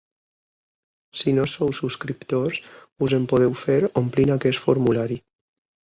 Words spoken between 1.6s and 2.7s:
subscriptors,